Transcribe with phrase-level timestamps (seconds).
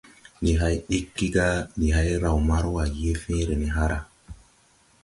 [0.41, 3.99] Ndi hãy diggi ga ndi hay raw Marua yee fẽẽre ne hããra.